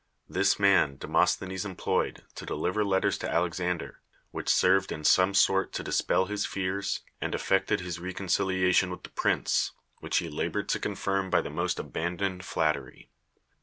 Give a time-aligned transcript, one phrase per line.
[0.27, 5.71] This man Demos thenes employed to deliver letters to Alexander, which served in some sort
[5.73, 10.79] to dispel his fears, and effected his reconciliation with the prince, which he labored to
[10.79, 13.11] confirm by the most abandoned flattery.